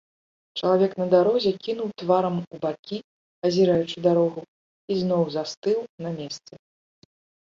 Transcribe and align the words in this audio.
Чалавек 0.59 0.93
на 0.99 1.05
дарозе 1.13 1.51
кінуў 1.65 1.89
тварам 2.01 2.35
у 2.57 2.59
бакі, 2.63 2.97
азіраючы 3.49 3.97
дарогу, 4.07 4.39
і 4.95 4.97
зноў 5.01 5.23
застыў 5.35 5.77
на 6.07 6.17
месцы. 6.19 6.53